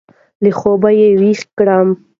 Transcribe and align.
له 0.43 0.49
خوابه 0.59 0.89
يې 0.99 1.09
وېښ 1.21 1.41
کړم. 1.57 1.89